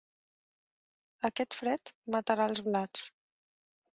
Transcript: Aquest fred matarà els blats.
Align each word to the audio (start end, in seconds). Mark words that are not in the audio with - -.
Aquest 1.29 1.57
fred 1.59 1.93
matarà 2.15 2.47
els 2.53 2.65
blats. 2.69 3.07